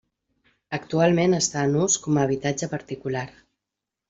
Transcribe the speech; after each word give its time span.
Actualment 0.77 1.37
està 1.39 1.67
en 1.69 1.77
ús 1.83 1.99
com 2.07 2.17
a 2.17 2.25
habitatge 2.29 2.71
particular. 2.73 3.25